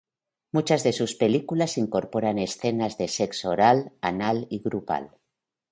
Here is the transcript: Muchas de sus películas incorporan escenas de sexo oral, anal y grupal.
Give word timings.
Muchas 0.51 0.81
de 0.83 0.93
sus 0.93 1.13
películas 1.13 1.77
incorporan 1.77 2.39
escenas 2.39 2.97
de 2.97 3.07
sexo 3.07 3.51
oral, 3.51 3.93
anal 4.01 4.47
y 4.49 4.57
grupal. 4.57 5.11